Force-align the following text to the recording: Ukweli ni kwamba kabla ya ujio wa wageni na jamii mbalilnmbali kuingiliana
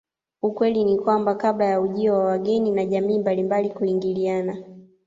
Ukweli 0.41 0.83
ni 0.83 0.97
kwamba 0.99 1.35
kabla 1.35 1.65
ya 1.65 1.81
ujio 1.81 2.13
wa 2.13 2.23
wageni 2.25 2.71
na 2.71 2.85
jamii 2.85 3.19
mbalilnmbali 3.19 3.69
kuingiliana 3.69 4.63